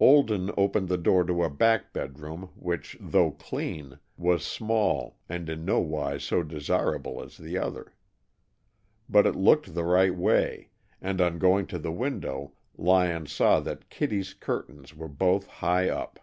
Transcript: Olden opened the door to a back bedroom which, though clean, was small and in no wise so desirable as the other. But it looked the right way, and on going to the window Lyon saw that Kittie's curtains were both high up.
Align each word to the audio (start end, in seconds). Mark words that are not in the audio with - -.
Olden 0.00 0.50
opened 0.54 0.90
the 0.90 0.98
door 0.98 1.24
to 1.24 1.42
a 1.42 1.48
back 1.48 1.94
bedroom 1.94 2.50
which, 2.56 2.94
though 3.00 3.30
clean, 3.30 3.98
was 4.18 4.44
small 4.44 5.16
and 5.30 5.48
in 5.48 5.64
no 5.64 5.80
wise 5.80 6.22
so 6.24 6.42
desirable 6.42 7.22
as 7.22 7.38
the 7.38 7.56
other. 7.56 7.94
But 9.08 9.24
it 9.26 9.34
looked 9.34 9.74
the 9.74 9.84
right 9.84 10.14
way, 10.14 10.68
and 11.00 11.22
on 11.22 11.38
going 11.38 11.66
to 11.68 11.78
the 11.78 11.90
window 11.90 12.52
Lyon 12.76 13.24
saw 13.28 13.60
that 13.60 13.88
Kittie's 13.88 14.34
curtains 14.34 14.94
were 14.94 15.08
both 15.08 15.46
high 15.46 15.88
up. 15.88 16.20